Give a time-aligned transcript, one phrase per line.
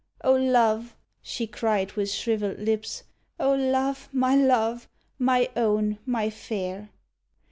[0.23, 3.03] "O love!" she cried with shriveled lips,
[3.39, 4.89] "O love, my love,
[5.19, 6.89] my own, my fair!